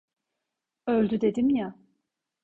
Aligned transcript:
Öldü 0.87 1.21
dedim 1.21 1.49
ya… 1.49 1.75